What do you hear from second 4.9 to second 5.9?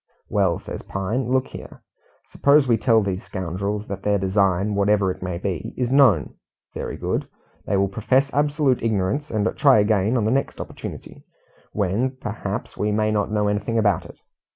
it may be,